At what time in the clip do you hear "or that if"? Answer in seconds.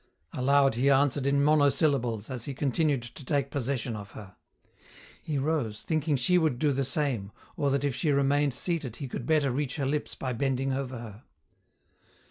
7.55-7.93